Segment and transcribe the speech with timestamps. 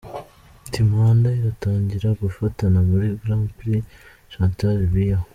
[0.71, 3.83] Team Rwanda iratangira guhatana muri Grand prix
[4.31, 5.19] Chantal Biya.